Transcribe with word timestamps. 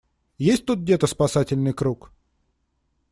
Есть 0.39 0.65
тут 0.65 0.79
где-то 0.79 1.05
спасательный 1.05 1.73
круг? 1.73 2.11